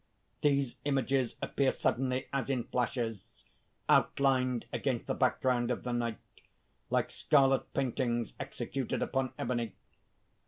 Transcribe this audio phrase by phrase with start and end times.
[0.63, 3.23] __These images appear suddenly, as in flashes
[3.87, 6.17] outlined against the background of the night,
[6.89, 9.73] like scarlet paintings executed upon ebony.